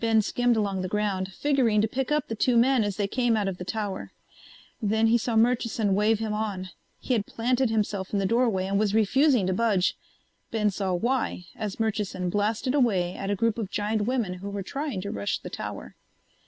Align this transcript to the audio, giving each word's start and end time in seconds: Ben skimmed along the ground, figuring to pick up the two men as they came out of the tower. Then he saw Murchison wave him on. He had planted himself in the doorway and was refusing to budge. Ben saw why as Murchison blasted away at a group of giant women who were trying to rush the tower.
Ben 0.00 0.22
skimmed 0.22 0.56
along 0.56 0.82
the 0.82 0.88
ground, 0.88 1.32
figuring 1.32 1.80
to 1.80 1.86
pick 1.86 2.10
up 2.10 2.26
the 2.26 2.34
two 2.34 2.56
men 2.56 2.82
as 2.82 2.96
they 2.96 3.06
came 3.06 3.36
out 3.36 3.46
of 3.46 3.58
the 3.58 3.64
tower. 3.64 4.10
Then 4.82 5.06
he 5.06 5.16
saw 5.16 5.36
Murchison 5.36 5.94
wave 5.94 6.18
him 6.18 6.32
on. 6.32 6.70
He 6.98 7.12
had 7.12 7.26
planted 7.26 7.70
himself 7.70 8.12
in 8.12 8.18
the 8.18 8.26
doorway 8.26 8.66
and 8.66 8.76
was 8.76 8.92
refusing 8.92 9.46
to 9.46 9.54
budge. 9.54 9.96
Ben 10.50 10.72
saw 10.72 10.92
why 10.94 11.44
as 11.54 11.78
Murchison 11.78 12.28
blasted 12.28 12.74
away 12.74 13.14
at 13.14 13.30
a 13.30 13.36
group 13.36 13.56
of 13.56 13.70
giant 13.70 14.02
women 14.02 14.34
who 14.34 14.50
were 14.50 14.64
trying 14.64 15.00
to 15.02 15.12
rush 15.12 15.38
the 15.38 15.48
tower. 15.48 15.94